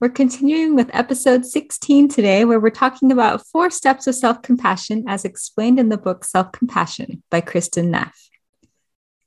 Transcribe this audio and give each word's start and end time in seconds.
We're 0.00 0.10
continuing 0.10 0.76
with 0.76 0.94
episode 0.94 1.44
16 1.44 2.06
today, 2.06 2.44
where 2.44 2.60
we're 2.60 2.70
talking 2.70 3.10
about 3.10 3.44
four 3.48 3.68
steps 3.68 4.06
of 4.06 4.14
self 4.14 4.42
compassion 4.42 5.06
as 5.08 5.24
explained 5.24 5.80
in 5.80 5.88
the 5.88 5.98
book 5.98 6.24
Self 6.24 6.52
Compassion 6.52 7.24
by 7.30 7.40
Kristin 7.40 7.88
Neff. 7.88 8.16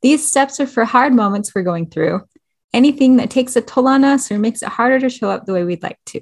These 0.02 0.26
steps 0.26 0.62
are 0.62 0.68
for 0.68 0.86
hard 0.86 1.14
moments 1.14 1.54
we're 1.54 1.64
going 1.64 1.90
through, 1.90 2.22
anything 2.74 3.18
that 3.18 3.30
takes 3.30 3.58
a 3.58 3.62
toll 3.62 3.86
on 3.86 4.06
us 4.06 4.32
or 4.32 4.40
makes 4.40 4.62
it 4.62 4.70
harder 4.70 4.98
to 5.02 5.10
show 5.10 5.30
up 5.30 5.46
the 5.46 5.52
way 5.52 5.66
we'd 5.66 5.84
like 5.84 6.00
to. 6.06 6.22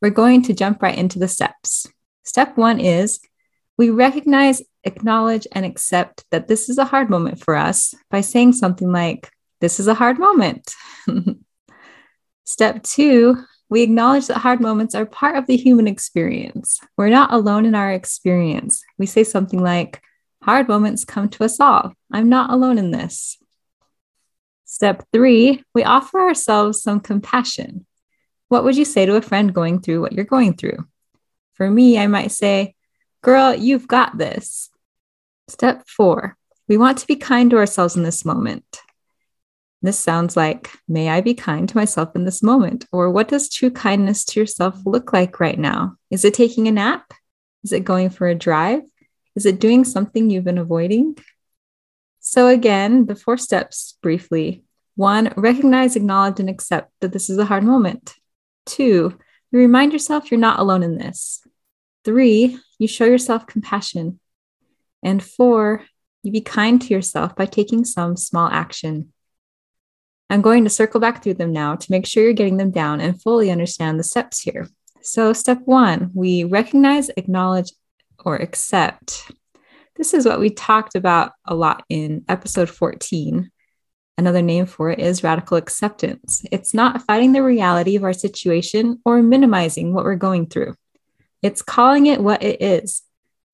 We're 0.00 0.08
going 0.08 0.44
to 0.44 0.54
jump 0.54 0.82
right 0.82 0.96
into 0.96 1.18
the 1.18 1.28
steps. 1.28 1.86
Step 2.24 2.56
one 2.56 2.80
is 2.80 3.20
we 3.76 3.90
recognize, 3.90 4.62
acknowledge, 4.82 5.46
and 5.52 5.66
accept 5.66 6.24
that 6.30 6.48
this 6.48 6.70
is 6.70 6.78
a 6.78 6.86
hard 6.86 7.10
moment 7.10 7.44
for 7.44 7.54
us 7.54 7.94
by 8.10 8.22
saying 8.22 8.54
something 8.54 8.90
like, 8.90 9.30
This 9.60 9.78
is 9.78 9.88
a 9.88 9.94
hard 9.94 10.18
moment. 10.18 10.74
Step 12.44 12.82
two, 12.82 13.36
we 13.70 13.82
acknowledge 13.82 14.26
that 14.26 14.38
hard 14.38 14.60
moments 14.60 14.96
are 14.96 15.06
part 15.06 15.36
of 15.36 15.46
the 15.46 15.56
human 15.56 15.86
experience. 15.86 16.80
We're 16.96 17.08
not 17.08 17.32
alone 17.32 17.64
in 17.64 17.76
our 17.76 17.92
experience. 17.92 18.82
We 18.98 19.06
say 19.06 19.24
something 19.24 19.62
like, 19.62 20.02
Hard 20.42 20.68
moments 20.68 21.04
come 21.04 21.28
to 21.28 21.44
us 21.44 21.60
all. 21.60 21.92
I'm 22.10 22.30
not 22.30 22.50
alone 22.50 22.78
in 22.78 22.90
this. 22.90 23.36
Step 24.64 25.04
three, 25.12 25.62
we 25.74 25.84
offer 25.84 26.18
ourselves 26.18 26.82
some 26.82 27.00
compassion. 27.00 27.86
What 28.48 28.64
would 28.64 28.74
you 28.74 28.86
say 28.86 29.04
to 29.04 29.16
a 29.16 29.22
friend 29.22 29.54
going 29.54 29.80
through 29.80 30.00
what 30.00 30.12
you're 30.12 30.24
going 30.24 30.54
through? 30.54 30.88
For 31.54 31.70
me, 31.70 31.98
I 31.98 32.06
might 32.06 32.32
say, 32.32 32.74
Girl, 33.22 33.54
you've 33.54 33.86
got 33.86 34.16
this. 34.16 34.70
Step 35.48 35.86
four, 35.86 36.36
we 36.68 36.78
want 36.78 36.98
to 36.98 37.06
be 37.06 37.16
kind 37.16 37.50
to 37.50 37.58
ourselves 37.58 37.96
in 37.96 38.02
this 38.02 38.24
moment. 38.24 38.64
This 39.82 39.98
sounds 39.98 40.36
like, 40.36 40.70
may 40.86 41.08
I 41.08 41.22
be 41.22 41.34
kind 41.34 41.68
to 41.68 41.76
myself 41.76 42.14
in 42.14 42.24
this 42.24 42.42
moment? 42.42 42.84
Or 42.92 43.10
what 43.10 43.28
does 43.28 43.48
true 43.48 43.70
kindness 43.70 44.24
to 44.26 44.40
yourself 44.40 44.78
look 44.84 45.12
like 45.12 45.40
right 45.40 45.58
now? 45.58 45.96
Is 46.10 46.24
it 46.24 46.34
taking 46.34 46.68
a 46.68 46.72
nap? 46.72 47.14
Is 47.64 47.72
it 47.72 47.84
going 47.84 48.10
for 48.10 48.28
a 48.28 48.34
drive? 48.34 48.82
Is 49.34 49.46
it 49.46 49.60
doing 49.60 49.84
something 49.84 50.28
you've 50.28 50.44
been 50.44 50.58
avoiding? 50.58 51.16
So, 52.20 52.48
again, 52.48 53.06
the 53.06 53.14
four 53.14 53.38
steps 53.38 53.96
briefly. 54.02 54.64
One, 54.96 55.32
recognize, 55.36 55.96
acknowledge, 55.96 56.40
and 56.40 56.50
accept 56.50 56.92
that 57.00 57.12
this 57.12 57.30
is 57.30 57.38
a 57.38 57.46
hard 57.46 57.64
moment. 57.64 58.14
Two, 58.66 59.18
you 59.50 59.58
remind 59.58 59.94
yourself 59.94 60.30
you're 60.30 60.38
not 60.38 60.58
alone 60.58 60.82
in 60.82 60.98
this. 60.98 61.42
Three, 62.04 62.58
you 62.78 62.86
show 62.86 63.06
yourself 63.06 63.46
compassion. 63.46 64.20
And 65.02 65.22
four, 65.22 65.86
you 66.22 66.32
be 66.32 66.42
kind 66.42 66.82
to 66.82 66.92
yourself 66.92 67.34
by 67.34 67.46
taking 67.46 67.86
some 67.86 68.16
small 68.16 68.48
action. 68.48 69.12
I'm 70.30 70.42
going 70.42 70.62
to 70.62 70.70
circle 70.70 71.00
back 71.00 71.22
through 71.22 71.34
them 71.34 71.52
now 71.52 71.74
to 71.74 71.90
make 71.90 72.06
sure 72.06 72.22
you're 72.22 72.32
getting 72.32 72.56
them 72.56 72.70
down 72.70 73.00
and 73.00 73.20
fully 73.20 73.50
understand 73.50 73.98
the 73.98 74.04
steps 74.04 74.40
here. 74.40 74.68
So, 75.02 75.32
step 75.32 75.60
one, 75.64 76.12
we 76.14 76.44
recognize, 76.44 77.10
acknowledge, 77.16 77.72
or 78.24 78.36
accept. 78.36 79.32
This 79.96 80.14
is 80.14 80.24
what 80.24 80.38
we 80.38 80.50
talked 80.50 80.94
about 80.94 81.32
a 81.44 81.54
lot 81.54 81.82
in 81.88 82.24
episode 82.28 82.70
14. 82.70 83.50
Another 84.18 84.42
name 84.42 84.66
for 84.66 84.90
it 84.90 85.00
is 85.00 85.24
radical 85.24 85.56
acceptance. 85.56 86.44
It's 86.52 86.74
not 86.74 87.02
fighting 87.02 87.32
the 87.32 87.42
reality 87.42 87.96
of 87.96 88.04
our 88.04 88.12
situation 88.12 89.00
or 89.04 89.22
minimizing 89.22 89.92
what 89.92 90.04
we're 90.04 90.14
going 90.14 90.46
through. 90.46 90.74
It's 91.42 91.62
calling 91.62 92.06
it 92.06 92.22
what 92.22 92.44
it 92.44 92.62
is. 92.62 93.02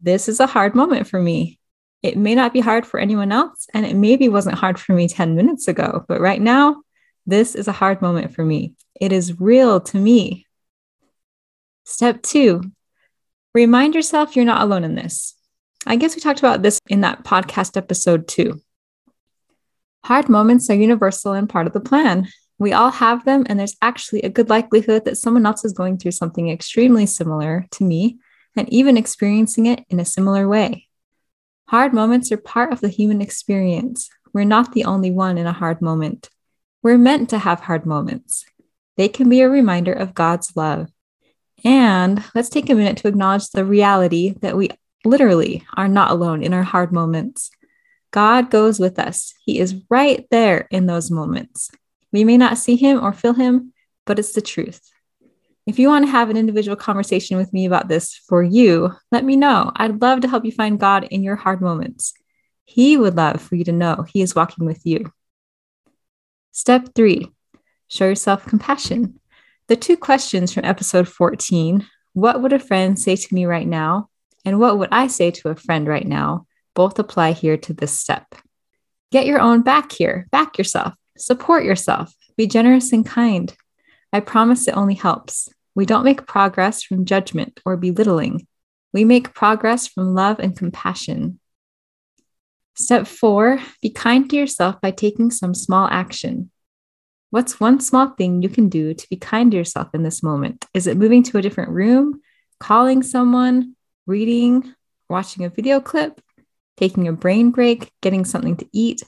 This 0.00 0.28
is 0.28 0.40
a 0.40 0.46
hard 0.46 0.74
moment 0.74 1.06
for 1.06 1.22
me. 1.22 1.58
It 2.02 2.16
may 2.16 2.34
not 2.34 2.52
be 2.52 2.60
hard 2.60 2.86
for 2.86 3.00
anyone 3.00 3.32
else, 3.32 3.66
and 3.74 3.84
it 3.86 3.96
maybe 3.96 4.28
wasn't 4.28 4.58
hard 4.58 4.78
for 4.78 4.92
me 4.92 5.08
10 5.08 5.34
minutes 5.34 5.68
ago, 5.68 6.04
but 6.08 6.20
right 6.20 6.40
now, 6.40 6.82
this 7.26 7.54
is 7.54 7.68
a 7.68 7.72
hard 7.72 8.00
moment 8.02 8.34
for 8.34 8.44
me. 8.44 8.74
It 9.00 9.12
is 9.12 9.40
real 9.40 9.80
to 9.80 9.98
me. 9.98 10.46
Step 11.84 12.22
two, 12.22 12.62
remind 13.54 13.94
yourself 13.94 14.36
you're 14.36 14.44
not 14.44 14.62
alone 14.62 14.84
in 14.84 14.94
this. 14.94 15.34
I 15.86 15.96
guess 15.96 16.14
we 16.14 16.20
talked 16.20 16.40
about 16.40 16.62
this 16.62 16.80
in 16.88 17.02
that 17.02 17.24
podcast 17.24 17.76
episode 17.76 18.28
too. 18.28 18.60
Hard 20.04 20.28
moments 20.28 20.70
are 20.70 20.74
universal 20.74 21.32
and 21.32 21.48
part 21.48 21.66
of 21.66 21.72
the 21.72 21.80
plan. 21.80 22.28
We 22.58 22.72
all 22.72 22.90
have 22.90 23.24
them, 23.24 23.44
and 23.48 23.58
there's 23.58 23.76
actually 23.82 24.22
a 24.22 24.30
good 24.30 24.48
likelihood 24.48 25.04
that 25.04 25.18
someone 25.18 25.46
else 25.46 25.64
is 25.64 25.72
going 25.72 25.98
through 25.98 26.12
something 26.12 26.48
extremely 26.48 27.06
similar 27.06 27.66
to 27.72 27.84
me 27.84 28.18
and 28.56 28.72
even 28.72 28.96
experiencing 28.96 29.66
it 29.66 29.84
in 29.90 30.00
a 30.00 30.04
similar 30.04 30.48
way. 30.48 30.85
Hard 31.68 31.92
moments 31.92 32.30
are 32.30 32.36
part 32.36 32.72
of 32.72 32.80
the 32.80 32.88
human 32.88 33.20
experience. 33.20 34.08
We're 34.32 34.44
not 34.44 34.72
the 34.72 34.84
only 34.84 35.10
one 35.10 35.36
in 35.36 35.46
a 35.46 35.52
hard 35.52 35.82
moment. 35.82 36.30
We're 36.82 36.98
meant 36.98 37.30
to 37.30 37.38
have 37.38 37.60
hard 37.60 37.86
moments. 37.86 38.44
They 38.96 39.08
can 39.08 39.28
be 39.28 39.40
a 39.40 39.48
reminder 39.48 39.92
of 39.92 40.14
God's 40.14 40.56
love. 40.56 40.88
And 41.64 42.22
let's 42.34 42.48
take 42.50 42.70
a 42.70 42.74
minute 42.74 42.98
to 42.98 43.08
acknowledge 43.08 43.50
the 43.50 43.64
reality 43.64 44.34
that 44.42 44.56
we 44.56 44.70
literally 45.04 45.64
are 45.76 45.88
not 45.88 46.12
alone 46.12 46.44
in 46.44 46.52
our 46.54 46.62
hard 46.62 46.92
moments. 46.92 47.50
God 48.12 48.50
goes 48.50 48.78
with 48.78 48.98
us, 49.00 49.34
He 49.44 49.58
is 49.58 49.82
right 49.90 50.24
there 50.30 50.68
in 50.70 50.86
those 50.86 51.10
moments. 51.10 51.70
We 52.12 52.22
may 52.22 52.36
not 52.36 52.58
see 52.58 52.76
Him 52.76 53.02
or 53.02 53.12
feel 53.12 53.32
Him, 53.32 53.72
but 54.04 54.20
it's 54.20 54.32
the 54.32 54.40
truth. 54.40 54.80
If 55.66 55.80
you 55.80 55.88
want 55.88 56.04
to 56.04 56.10
have 56.10 56.30
an 56.30 56.36
individual 56.36 56.76
conversation 56.76 57.36
with 57.36 57.52
me 57.52 57.66
about 57.66 57.88
this 57.88 58.14
for 58.14 58.42
you, 58.42 58.92
let 59.10 59.24
me 59.24 59.34
know. 59.34 59.72
I'd 59.74 60.00
love 60.00 60.20
to 60.20 60.28
help 60.28 60.44
you 60.44 60.52
find 60.52 60.78
God 60.78 61.04
in 61.10 61.24
your 61.24 61.36
hard 61.36 61.60
moments. 61.60 62.14
He 62.64 62.96
would 62.96 63.16
love 63.16 63.40
for 63.40 63.56
you 63.56 63.64
to 63.64 63.72
know 63.72 64.04
He 64.08 64.22
is 64.22 64.34
walking 64.34 64.64
with 64.64 64.86
you. 64.86 65.12
Step 66.52 66.94
three, 66.94 67.32
show 67.88 68.06
yourself 68.06 68.46
compassion. 68.46 69.20
The 69.66 69.76
two 69.76 69.96
questions 69.96 70.52
from 70.52 70.64
episode 70.64 71.08
14 71.08 71.86
what 72.16 72.40
would 72.40 72.54
a 72.54 72.58
friend 72.58 72.98
say 72.98 73.14
to 73.14 73.34
me 73.34 73.44
right 73.44 73.66
now? 73.66 74.08
And 74.46 74.58
what 74.58 74.78
would 74.78 74.88
I 74.90 75.06
say 75.06 75.30
to 75.32 75.50
a 75.50 75.54
friend 75.54 75.86
right 75.86 76.06
now? 76.06 76.46
Both 76.74 76.98
apply 76.98 77.32
here 77.32 77.58
to 77.58 77.74
this 77.74 78.00
step. 78.00 78.34
Get 79.12 79.26
your 79.26 79.38
own 79.38 79.60
back 79.60 79.92
here, 79.92 80.26
back 80.32 80.56
yourself, 80.56 80.94
support 81.18 81.64
yourself, 81.64 82.14
be 82.38 82.46
generous 82.46 82.90
and 82.92 83.04
kind. 83.04 83.54
I 84.14 84.20
promise 84.20 84.66
it 84.66 84.78
only 84.78 84.94
helps. 84.94 85.50
We 85.76 85.84
don't 85.84 86.04
make 86.04 86.26
progress 86.26 86.82
from 86.82 87.04
judgment 87.04 87.60
or 87.66 87.76
belittling. 87.76 88.46
We 88.94 89.04
make 89.04 89.34
progress 89.34 89.86
from 89.86 90.14
love 90.14 90.38
and 90.40 90.56
compassion. 90.56 91.38
Step 92.74 93.06
four, 93.06 93.60
be 93.82 93.90
kind 93.90 94.28
to 94.30 94.36
yourself 94.36 94.80
by 94.80 94.90
taking 94.90 95.30
some 95.30 95.52
small 95.52 95.86
action. 95.86 96.50
What's 97.28 97.60
one 97.60 97.80
small 97.80 98.08
thing 98.08 98.40
you 98.40 98.48
can 98.48 98.70
do 98.70 98.94
to 98.94 99.08
be 99.10 99.16
kind 99.16 99.50
to 99.50 99.56
yourself 99.58 99.88
in 99.92 100.02
this 100.02 100.22
moment? 100.22 100.64
Is 100.72 100.86
it 100.86 100.96
moving 100.96 101.22
to 101.24 101.36
a 101.36 101.42
different 101.42 101.72
room, 101.72 102.22
calling 102.58 103.02
someone, 103.02 103.76
reading, 104.06 104.74
watching 105.10 105.44
a 105.44 105.50
video 105.50 105.80
clip, 105.80 106.22
taking 106.78 107.06
a 107.06 107.12
brain 107.12 107.50
break, 107.50 107.92
getting 108.00 108.24
something 108.24 108.56
to 108.56 108.68
eat, 108.72 109.02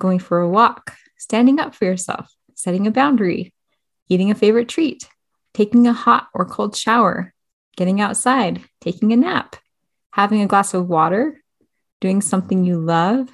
going 0.00 0.20
for 0.20 0.38
a 0.38 0.48
walk, 0.48 0.94
standing 1.18 1.58
up 1.58 1.74
for 1.74 1.86
yourself, 1.86 2.32
setting 2.54 2.86
a 2.86 2.92
boundary, 2.92 3.52
eating 4.08 4.30
a 4.30 4.36
favorite 4.36 4.68
treat, 4.68 5.08
taking 5.54 5.86
a 5.86 5.92
hot 5.92 6.28
or 6.34 6.44
cold 6.44 6.76
shower, 6.76 7.32
getting 7.76 8.00
outside, 8.00 8.62
taking 8.80 9.12
a 9.12 9.16
nap, 9.16 9.56
having 10.10 10.42
a 10.42 10.46
glass 10.46 10.74
of 10.74 10.88
water, 10.88 11.42
doing 12.00 12.20
something 12.20 12.64
you 12.64 12.78
love, 12.78 13.30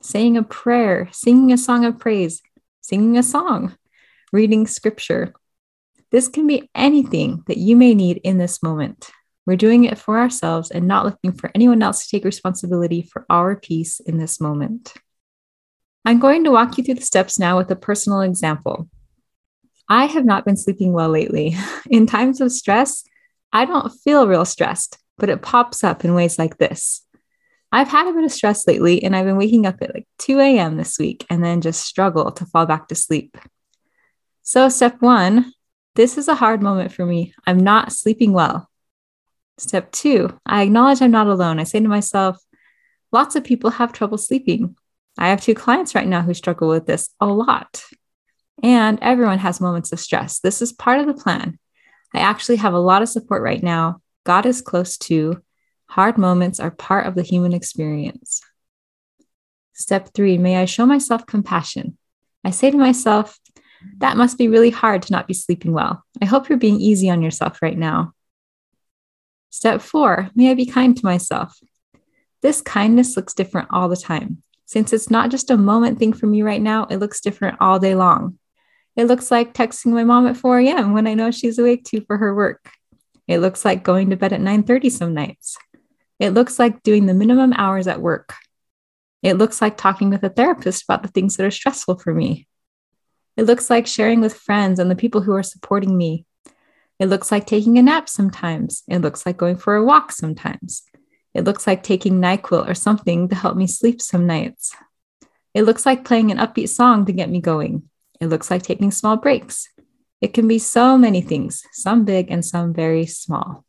saying 0.00 0.36
a 0.36 0.42
prayer, 0.42 1.08
singing 1.12 1.52
a 1.52 1.58
song 1.58 1.84
of 1.84 1.98
praise, 1.98 2.40
singing 2.80 3.18
a 3.18 3.22
song, 3.22 3.76
reading 4.32 4.66
scripture. 4.66 5.34
This 6.10 6.28
can 6.28 6.46
be 6.46 6.70
anything 6.74 7.42
that 7.46 7.58
you 7.58 7.76
may 7.76 7.94
need 7.94 8.18
in 8.22 8.38
this 8.38 8.62
moment. 8.62 9.10
We're 9.44 9.56
doing 9.56 9.84
it 9.84 9.98
for 9.98 10.18
ourselves 10.18 10.70
and 10.70 10.88
not 10.88 11.04
looking 11.04 11.32
for 11.32 11.50
anyone 11.54 11.82
else 11.82 12.04
to 12.04 12.10
take 12.10 12.24
responsibility 12.24 13.02
for 13.02 13.26
our 13.30 13.56
peace 13.56 14.00
in 14.00 14.18
this 14.18 14.40
moment. 14.40 14.94
I'm 16.04 16.20
going 16.20 16.44
to 16.44 16.52
walk 16.52 16.78
you 16.78 16.84
through 16.84 16.94
the 16.94 17.02
steps 17.02 17.38
now 17.38 17.56
with 17.56 17.70
a 17.70 17.76
personal 17.76 18.20
example. 18.20 18.88
I 19.88 20.06
have 20.06 20.24
not 20.24 20.44
been 20.44 20.56
sleeping 20.56 20.92
well 20.92 21.08
lately. 21.08 21.56
In 21.90 22.06
times 22.06 22.40
of 22.40 22.52
stress, 22.52 23.04
I 23.52 23.64
don't 23.64 23.92
feel 24.04 24.26
real 24.26 24.44
stressed, 24.44 24.98
but 25.18 25.28
it 25.28 25.42
pops 25.42 25.84
up 25.84 26.04
in 26.04 26.14
ways 26.14 26.38
like 26.38 26.58
this. 26.58 27.02
I've 27.72 27.88
had 27.88 28.06
a 28.08 28.12
bit 28.12 28.24
of 28.24 28.32
stress 28.32 28.66
lately, 28.66 29.02
and 29.02 29.14
I've 29.14 29.24
been 29.24 29.36
waking 29.36 29.66
up 29.66 29.76
at 29.80 29.94
like 29.94 30.06
2 30.18 30.40
a.m. 30.40 30.76
this 30.76 30.98
week 30.98 31.24
and 31.30 31.44
then 31.44 31.60
just 31.60 31.84
struggle 31.84 32.32
to 32.32 32.46
fall 32.46 32.66
back 32.66 32.88
to 32.88 32.94
sleep. 32.94 33.38
So, 34.42 34.68
step 34.68 35.00
one 35.00 35.52
this 35.96 36.18
is 36.18 36.28
a 36.28 36.34
hard 36.34 36.62
moment 36.62 36.92
for 36.92 37.06
me. 37.06 37.32
I'm 37.46 37.58
not 37.58 37.90
sleeping 37.90 38.34
well. 38.34 38.68
Step 39.56 39.90
two, 39.92 40.38
I 40.44 40.62
acknowledge 40.62 41.00
I'm 41.00 41.10
not 41.10 41.26
alone. 41.26 41.58
I 41.58 41.64
say 41.64 41.80
to 41.80 41.88
myself, 41.88 42.36
lots 43.12 43.34
of 43.34 43.44
people 43.44 43.70
have 43.70 43.94
trouble 43.94 44.18
sleeping. 44.18 44.76
I 45.16 45.30
have 45.30 45.40
two 45.40 45.54
clients 45.54 45.94
right 45.94 46.06
now 46.06 46.20
who 46.20 46.34
struggle 46.34 46.68
with 46.68 46.84
this 46.84 47.08
a 47.18 47.26
lot. 47.26 47.82
And 48.62 48.98
everyone 49.02 49.38
has 49.38 49.60
moments 49.60 49.92
of 49.92 50.00
stress. 50.00 50.40
This 50.40 50.62
is 50.62 50.72
part 50.72 51.00
of 51.00 51.06
the 51.06 51.14
plan. 51.14 51.58
I 52.14 52.20
actually 52.20 52.56
have 52.56 52.72
a 52.72 52.78
lot 52.78 53.02
of 53.02 53.08
support 53.08 53.42
right 53.42 53.62
now. 53.62 54.00
God 54.24 54.46
is 54.46 54.62
close 54.62 54.96
to. 54.98 55.42
Hard 55.88 56.18
moments 56.18 56.58
are 56.58 56.70
part 56.70 57.06
of 57.06 57.14
the 57.14 57.22
human 57.22 57.52
experience. 57.52 58.40
Step 59.74 60.08
three, 60.14 60.38
may 60.38 60.56
I 60.56 60.64
show 60.64 60.86
myself 60.86 61.26
compassion. 61.26 61.98
I 62.44 62.50
say 62.50 62.70
to 62.70 62.78
myself, 62.78 63.38
that 63.98 64.16
must 64.16 64.38
be 64.38 64.48
really 64.48 64.70
hard 64.70 65.02
to 65.02 65.12
not 65.12 65.28
be 65.28 65.34
sleeping 65.34 65.72
well. 65.72 66.02
I 66.22 66.24
hope 66.24 66.48
you're 66.48 66.58
being 66.58 66.80
easy 66.80 67.10
on 67.10 67.22
yourself 67.22 67.60
right 67.60 67.76
now. 67.76 68.14
Step 69.50 69.80
four, 69.80 70.30
may 70.34 70.50
I 70.50 70.54
be 70.54 70.66
kind 70.66 70.96
to 70.96 71.04
myself. 71.04 71.58
This 72.42 72.62
kindness 72.62 73.16
looks 73.16 73.34
different 73.34 73.68
all 73.70 73.88
the 73.88 73.96
time. 73.96 74.42
Since 74.64 74.92
it's 74.92 75.10
not 75.10 75.30
just 75.30 75.50
a 75.50 75.56
moment 75.56 75.98
thing 75.98 76.12
for 76.12 76.26
me 76.26 76.42
right 76.42 76.60
now, 76.60 76.86
it 76.86 76.96
looks 76.96 77.20
different 77.20 77.58
all 77.60 77.78
day 77.78 77.94
long. 77.94 78.38
It 78.96 79.04
looks 79.04 79.30
like 79.30 79.52
texting 79.52 79.92
my 79.92 80.04
mom 80.04 80.26
at 80.26 80.36
4 80.36 80.60
a.m. 80.60 80.94
when 80.94 81.06
I 81.06 81.14
know 81.14 81.30
she's 81.30 81.58
awake 81.58 81.84
too 81.84 82.00
for 82.06 82.16
her 82.16 82.34
work. 82.34 82.70
It 83.28 83.38
looks 83.38 83.64
like 83.64 83.82
going 83.82 84.10
to 84.10 84.16
bed 84.16 84.32
at 84.32 84.40
9:30 84.40 84.90
some 84.90 85.14
nights. 85.14 85.58
It 86.18 86.30
looks 86.30 86.58
like 86.58 86.82
doing 86.82 87.06
the 87.06 87.14
minimum 87.14 87.52
hours 87.52 87.86
at 87.86 88.00
work. 88.00 88.34
It 89.22 89.34
looks 89.34 89.60
like 89.60 89.76
talking 89.76 90.10
with 90.10 90.22
a 90.22 90.30
therapist 90.30 90.84
about 90.84 91.02
the 91.02 91.08
things 91.08 91.36
that 91.36 91.46
are 91.46 91.50
stressful 91.50 91.98
for 91.98 92.14
me. 92.14 92.46
It 93.36 93.44
looks 93.44 93.68
like 93.68 93.86
sharing 93.86 94.20
with 94.20 94.34
friends 94.34 94.78
and 94.78 94.90
the 94.90 94.96
people 94.96 95.20
who 95.20 95.34
are 95.34 95.42
supporting 95.42 95.96
me. 95.98 96.24
It 96.98 97.06
looks 97.06 97.30
like 97.30 97.46
taking 97.46 97.76
a 97.76 97.82
nap 97.82 98.08
sometimes. 98.08 98.82
It 98.88 99.00
looks 99.00 99.26
like 99.26 99.36
going 99.36 99.56
for 99.56 99.76
a 99.76 99.84
walk 99.84 100.12
sometimes. 100.12 100.84
It 101.34 101.44
looks 101.44 101.66
like 101.66 101.82
taking 101.82 102.20
NyQuil 102.20 102.66
or 102.66 102.74
something 102.74 103.28
to 103.28 103.34
help 103.34 103.56
me 103.56 103.66
sleep 103.66 104.00
some 104.00 104.26
nights. 104.26 104.74
It 105.52 105.64
looks 105.64 105.84
like 105.84 106.06
playing 106.06 106.30
an 106.30 106.38
upbeat 106.38 106.70
song 106.70 107.04
to 107.04 107.12
get 107.12 107.28
me 107.28 107.40
going. 107.42 107.90
It 108.20 108.26
looks 108.26 108.50
like 108.50 108.62
taking 108.62 108.90
small 108.90 109.16
breaks. 109.16 109.68
It 110.20 110.32
can 110.32 110.48
be 110.48 110.58
so 110.58 110.96
many 110.96 111.20
things, 111.20 111.62
some 111.72 112.04
big 112.04 112.30
and 112.30 112.44
some 112.44 112.72
very 112.72 113.06
small. 113.06 113.64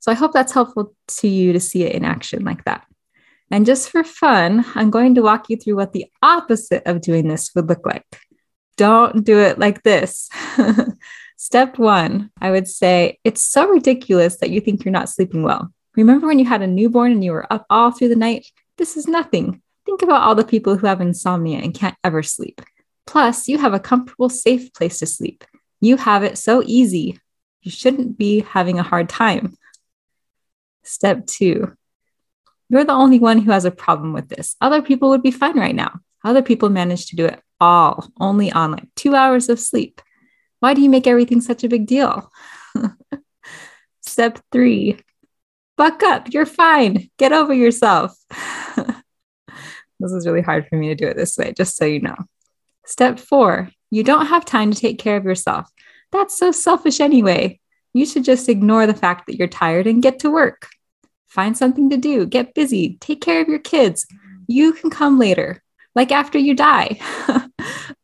So 0.00 0.12
I 0.12 0.14
hope 0.14 0.32
that's 0.32 0.52
helpful 0.52 0.94
to 1.08 1.28
you 1.28 1.52
to 1.54 1.60
see 1.60 1.82
it 1.82 1.94
in 1.94 2.04
action 2.04 2.44
like 2.44 2.64
that. 2.64 2.86
And 3.50 3.66
just 3.66 3.90
for 3.90 4.04
fun, 4.04 4.64
I'm 4.74 4.90
going 4.90 5.14
to 5.14 5.22
walk 5.22 5.48
you 5.48 5.56
through 5.56 5.76
what 5.76 5.92
the 5.92 6.06
opposite 6.22 6.82
of 6.86 7.00
doing 7.00 7.28
this 7.28 7.54
would 7.54 7.68
look 7.68 7.86
like. 7.86 8.04
Don't 8.76 9.24
do 9.24 9.38
it 9.38 9.58
like 9.58 9.82
this. 9.82 10.28
Step 11.36 11.78
one, 11.78 12.30
I 12.40 12.50
would 12.50 12.68
say 12.68 13.18
it's 13.24 13.44
so 13.44 13.68
ridiculous 13.68 14.36
that 14.38 14.50
you 14.50 14.60
think 14.60 14.84
you're 14.84 14.92
not 14.92 15.08
sleeping 15.08 15.42
well. 15.42 15.72
Remember 15.96 16.26
when 16.26 16.38
you 16.38 16.44
had 16.44 16.62
a 16.62 16.66
newborn 16.66 17.12
and 17.12 17.24
you 17.24 17.32
were 17.32 17.52
up 17.52 17.66
all 17.70 17.90
through 17.90 18.08
the 18.08 18.16
night? 18.16 18.46
This 18.78 18.96
is 18.96 19.06
nothing. 19.06 19.62
Think 19.86 20.02
about 20.02 20.22
all 20.22 20.34
the 20.34 20.44
people 20.44 20.76
who 20.76 20.86
have 20.86 21.00
insomnia 21.00 21.58
and 21.58 21.74
can't 21.74 21.96
ever 22.02 22.22
sleep. 22.22 22.60
Plus, 23.06 23.48
you 23.48 23.58
have 23.58 23.74
a 23.74 23.80
comfortable, 23.80 24.28
safe 24.28 24.72
place 24.72 24.98
to 24.98 25.06
sleep. 25.06 25.44
You 25.80 25.96
have 25.96 26.22
it 26.22 26.38
so 26.38 26.62
easy. 26.64 27.18
You 27.62 27.70
shouldn't 27.70 28.16
be 28.16 28.40
having 28.40 28.78
a 28.78 28.82
hard 28.82 29.08
time. 29.08 29.56
Step 30.82 31.26
two, 31.26 31.74
you're 32.68 32.84
the 32.84 32.92
only 32.92 33.18
one 33.18 33.38
who 33.38 33.52
has 33.52 33.64
a 33.64 33.70
problem 33.70 34.12
with 34.12 34.28
this. 34.28 34.56
Other 34.60 34.82
people 34.82 35.10
would 35.10 35.22
be 35.22 35.30
fine 35.30 35.58
right 35.58 35.74
now. 35.74 36.00
Other 36.24 36.42
people 36.42 36.70
manage 36.70 37.06
to 37.06 37.16
do 37.16 37.26
it 37.26 37.40
all 37.60 38.08
only 38.18 38.50
on 38.50 38.72
like 38.72 38.88
two 38.96 39.14
hours 39.14 39.48
of 39.48 39.60
sleep. 39.60 40.00
Why 40.60 40.74
do 40.74 40.80
you 40.80 40.88
make 40.88 41.06
everything 41.06 41.40
such 41.40 41.64
a 41.64 41.68
big 41.68 41.86
deal? 41.86 42.30
Step 44.00 44.40
three, 44.50 44.98
buck 45.76 46.02
up. 46.02 46.32
You're 46.32 46.46
fine. 46.46 47.10
Get 47.18 47.32
over 47.32 47.52
yourself. 47.52 48.16
this 50.00 50.12
is 50.12 50.26
really 50.26 50.42
hard 50.42 50.66
for 50.68 50.76
me 50.76 50.88
to 50.88 50.94
do 50.94 51.06
it 51.06 51.16
this 51.16 51.36
way, 51.36 51.52
just 51.56 51.76
so 51.76 51.84
you 51.84 52.00
know. 52.00 52.16
Step 52.86 53.18
four, 53.18 53.70
you 53.90 54.02
don't 54.02 54.26
have 54.26 54.44
time 54.44 54.70
to 54.72 54.80
take 54.80 54.98
care 54.98 55.16
of 55.16 55.24
yourself. 55.24 55.70
That's 56.12 56.36
so 56.36 56.52
selfish 56.52 57.00
anyway. 57.00 57.60
You 57.92 58.06
should 58.06 58.24
just 58.24 58.48
ignore 58.48 58.86
the 58.86 58.94
fact 58.94 59.26
that 59.26 59.36
you're 59.36 59.48
tired 59.48 59.86
and 59.86 60.02
get 60.02 60.20
to 60.20 60.30
work. 60.30 60.68
Find 61.28 61.56
something 61.56 61.90
to 61.90 61.96
do, 61.96 62.26
get 62.26 62.54
busy, 62.54 62.98
take 63.00 63.20
care 63.20 63.40
of 63.40 63.48
your 63.48 63.58
kids. 63.58 64.06
You 64.46 64.72
can 64.72 64.90
come 64.90 65.18
later, 65.18 65.62
like 65.94 66.12
after 66.12 66.38
you 66.38 66.54
die 66.54 66.98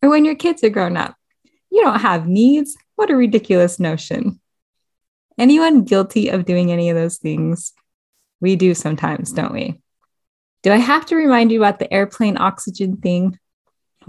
or 0.03 0.09
when 0.09 0.25
your 0.25 0.35
kids 0.35 0.65
are 0.65 0.71
grown 0.71 0.97
up. 0.97 1.15
You 1.71 1.82
don't 1.82 2.00
have 2.00 2.27
needs. 2.27 2.77
What 2.97 3.11
a 3.11 3.17
ridiculous 3.17 3.79
notion. 3.79 4.41
Anyone 5.38 5.85
guilty 5.85 6.29
of 6.29 6.44
doing 6.44 6.73
any 6.73 6.91
of 6.91 6.97
those 6.97 7.19
things? 7.19 7.73
We 8.41 8.56
do 8.56 8.75
sometimes, 8.75 9.32
don't 9.32 9.53
we? 9.53 9.81
Do 10.62 10.73
I 10.73 10.77
have 10.77 11.06
to 11.06 11.17
remind 11.17 11.53
you 11.53 11.61
about 11.62 11.79
the 11.79 11.93
airplane 11.93 12.37
oxygen 12.37 12.97
thing? 12.97 13.38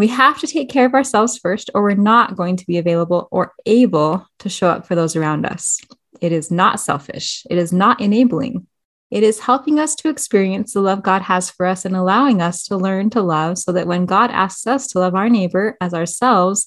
We 0.01 0.07
have 0.07 0.39
to 0.39 0.48
take 0.48 0.68
care 0.68 0.88
of 0.88 0.95
ourselves 0.95 1.38
first, 1.38 1.69
or 1.75 1.83
we're 1.83 1.94
not 1.94 2.36
going 2.36 2.56
to 2.56 2.65
be 2.65 2.80
available 2.80 3.27
or 3.30 3.53
able 3.68 4.25
to 4.39 4.50
show 4.50 4.68
up 4.68 4.88
for 4.88 4.95
those 4.95 5.15
around 5.15 5.45
us. 5.45 5.80
It 6.19 6.31
is 6.31 6.50
not 6.50 6.80
selfish, 6.80 7.45
it 7.51 7.59
is 7.59 7.71
not 7.71 8.01
enabling. 8.01 8.65
It 9.12 9.21
is 9.21 9.42
helping 9.42 9.77
us 9.80 9.94
to 9.98 10.09
experience 10.09 10.74
the 10.74 10.81
love 10.81 11.03
God 11.03 11.21
has 11.21 11.51
for 11.51 11.68
us 11.68 11.86
and 11.86 11.95
allowing 11.95 12.42
us 12.42 12.63
to 12.63 12.77
learn 12.77 13.12
to 13.12 13.21
love 13.21 13.59
so 13.59 13.74
that 13.74 13.86
when 13.86 14.07
God 14.07 14.31
asks 14.31 14.65
us 14.65 14.88
to 14.88 15.00
love 15.00 15.13
our 15.13 15.30
neighbor 15.30 15.77
as 15.80 15.94
ourselves, 15.94 16.65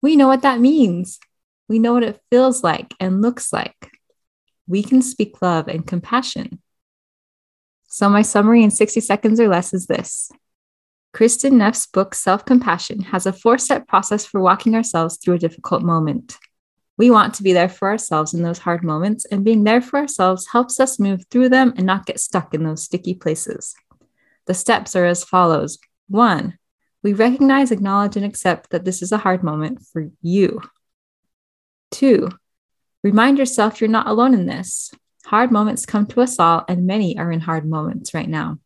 we 0.00 0.16
know 0.16 0.28
what 0.28 0.40
that 0.40 0.58
means. 0.58 1.20
We 1.68 1.78
know 1.78 1.92
what 1.92 2.04
it 2.04 2.22
feels 2.30 2.64
like 2.64 2.94
and 2.98 3.20
looks 3.20 3.52
like. 3.52 3.90
We 4.66 4.82
can 4.82 5.02
speak 5.02 5.42
love 5.42 5.68
and 5.68 5.86
compassion. 5.86 6.62
So, 7.88 8.08
my 8.08 8.22
summary 8.22 8.62
in 8.62 8.70
60 8.70 8.98
seconds 9.00 9.40
or 9.40 9.48
less 9.48 9.74
is 9.74 9.88
this 9.88 10.32
Kristin 11.14 11.52
Neff's 11.52 11.86
book, 11.86 12.14
Self 12.14 12.44
Compassion, 12.44 13.02
has 13.02 13.26
a 13.26 13.32
four 13.32 13.58
step 13.58 13.86
process 13.86 14.24
for 14.24 14.40
walking 14.40 14.74
ourselves 14.74 15.18
through 15.18 15.34
a 15.34 15.38
difficult 15.38 15.82
moment. 15.82 16.38
We 16.96 17.10
want 17.10 17.34
to 17.34 17.42
be 17.42 17.52
there 17.52 17.68
for 17.68 17.88
ourselves 17.88 18.34
in 18.34 18.42
those 18.42 18.58
hard 18.58 18.82
moments, 18.82 19.24
and 19.26 19.44
being 19.44 19.64
there 19.64 19.82
for 19.82 19.98
ourselves 19.98 20.48
helps 20.48 20.80
us 20.80 20.98
move 20.98 21.24
through 21.30 21.50
them 21.50 21.74
and 21.76 21.86
not 21.86 22.06
get 22.06 22.20
stuck 22.20 22.54
in 22.54 22.64
those 22.64 22.84
sticky 22.84 23.14
places. 23.14 23.74
The 24.46 24.54
steps 24.54 24.96
are 24.96 25.04
as 25.04 25.24
follows 25.24 25.78
one, 26.08 26.58
we 27.02 27.12
recognize, 27.12 27.72
acknowledge, 27.72 28.16
and 28.16 28.24
accept 28.24 28.70
that 28.70 28.84
this 28.84 29.02
is 29.02 29.10
a 29.10 29.18
hard 29.18 29.42
moment 29.42 29.84
for 29.92 30.08
you. 30.22 30.60
Two, 31.90 32.30
remind 33.02 33.38
yourself 33.38 33.80
you're 33.80 33.88
not 33.88 34.06
alone 34.06 34.34
in 34.34 34.46
this. 34.46 34.92
Hard 35.26 35.50
moments 35.50 35.84
come 35.84 36.06
to 36.06 36.20
us 36.20 36.38
all, 36.38 36.64
and 36.68 36.86
many 36.86 37.18
are 37.18 37.32
in 37.32 37.40
hard 37.40 37.68
moments 37.68 38.14
right 38.14 38.28
now. 38.28 38.58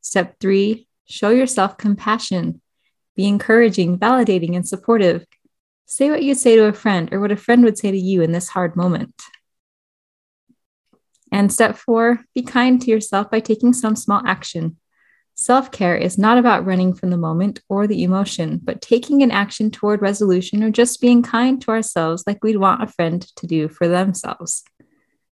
Step 0.00 0.36
three, 0.40 0.86
Show 1.06 1.30
yourself 1.30 1.76
compassion. 1.76 2.60
Be 3.16 3.26
encouraging, 3.26 3.98
validating, 3.98 4.56
and 4.56 4.66
supportive. 4.66 5.26
Say 5.86 6.10
what 6.10 6.22
you'd 6.22 6.38
say 6.38 6.56
to 6.56 6.64
a 6.64 6.72
friend 6.72 7.12
or 7.12 7.20
what 7.20 7.32
a 7.32 7.36
friend 7.36 7.64
would 7.64 7.76
say 7.76 7.90
to 7.90 7.98
you 7.98 8.22
in 8.22 8.32
this 8.32 8.48
hard 8.48 8.76
moment. 8.76 9.14
And 11.30 11.52
step 11.52 11.76
four, 11.76 12.20
be 12.34 12.42
kind 12.42 12.80
to 12.82 12.90
yourself 12.90 13.30
by 13.30 13.40
taking 13.40 13.72
some 13.72 13.96
small 13.96 14.22
action. 14.26 14.76
Self 15.34 15.70
care 15.72 15.96
is 15.96 16.18
not 16.18 16.38
about 16.38 16.66
running 16.66 16.94
from 16.94 17.10
the 17.10 17.16
moment 17.16 17.60
or 17.68 17.86
the 17.86 18.02
emotion, 18.04 18.60
but 18.62 18.82
taking 18.82 19.22
an 19.22 19.30
action 19.30 19.70
toward 19.70 20.02
resolution 20.02 20.62
or 20.62 20.70
just 20.70 21.00
being 21.00 21.22
kind 21.22 21.60
to 21.62 21.70
ourselves 21.70 22.24
like 22.26 22.44
we'd 22.44 22.58
want 22.58 22.82
a 22.82 22.86
friend 22.86 23.26
to 23.36 23.46
do 23.46 23.68
for 23.68 23.88
themselves. 23.88 24.62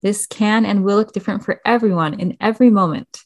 This 0.04 0.28
can 0.28 0.66
and 0.66 0.84
will 0.84 0.98
look 0.98 1.14
different 1.14 1.44
for 1.44 1.62
everyone 1.66 2.20
in 2.20 2.38
every 2.40 2.70
moment. 2.70 3.22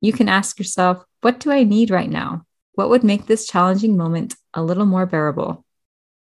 You 0.00 0.12
can 0.12 0.28
ask 0.28 0.58
yourself, 0.58 1.04
what 1.20 1.40
do 1.40 1.50
I 1.50 1.64
need 1.64 1.90
right 1.90 2.08
now? 2.08 2.44
What 2.74 2.90
would 2.90 3.04
make 3.04 3.26
this 3.26 3.46
challenging 3.46 3.96
moment 3.96 4.34
a 4.54 4.62
little 4.62 4.86
more 4.86 5.06
bearable? 5.06 5.64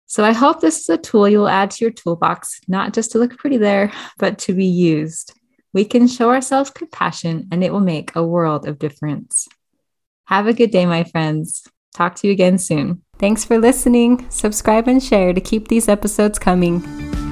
So 0.07 0.25
I 0.25 0.33
hope 0.33 0.61
this 0.61 0.81
is 0.81 0.89
a 0.89 0.99
tool 0.99 1.29
you'll 1.29 1.49
add 1.49 1.71
to 1.73 1.85
your 1.85 1.91
toolbox, 1.91 2.61
not 2.69 2.93
just 2.93 3.13
to 3.13 3.19
look 3.19 3.37
pretty 3.37 3.57
there, 3.57 3.93
but 4.19 4.39
to 4.41 4.55
be 4.55 4.67
used. 4.67 5.33
We 5.73 5.85
can 5.85 6.07
show 6.07 6.31
ourselves 6.31 6.71
compassion 6.71 7.49
and 7.51 7.65
it 7.65 7.73
will 7.73 7.81
make 7.81 8.15
a 8.15 8.25
world 8.25 8.69
of 8.69 8.79
difference. 8.79 9.49
Have 10.27 10.47
a 10.47 10.53
good 10.53 10.71
day, 10.71 10.87
my 10.87 11.05
friends. 11.05 11.67
Talk 11.95 12.15
to 12.17 12.27
you 12.27 12.33
again 12.33 12.59
soon. 12.59 13.03
Thanks 13.19 13.45
for 13.45 13.59
listening. 13.59 14.29
Subscribe 14.31 14.89
and 14.89 15.03
share 15.03 15.33
to 15.33 15.41
keep 15.41 15.69
these 15.69 15.89
episodes 15.89 16.39
coming. 16.39 17.24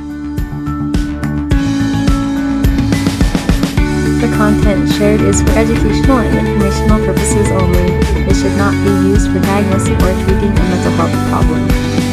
The 4.23 4.29
content 4.37 4.89
shared 4.89 5.21
is 5.21 5.43
for 5.43 5.51
educational 5.51 6.19
and 6.19 6.47
informational 6.47 7.05
purposes 7.05 7.51
only. 7.51 7.91
It 8.31 8.37
should 8.37 8.57
not 8.57 8.73
be 8.85 9.09
used 9.11 9.27
for 9.33 9.41
diagnosing 9.41 9.97
or 9.97 10.15
treating 10.23 10.57
a 10.57 10.63
mental 10.63 10.93
health 10.93 11.29
problem. 11.29 12.12